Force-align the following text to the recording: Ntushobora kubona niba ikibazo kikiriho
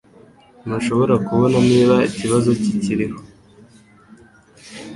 Ntushobora 0.65 1.15
kubona 1.25 1.57
niba 1.71 1.95
ikibazo 2.09 2.49
kikiriho 2.61 3.19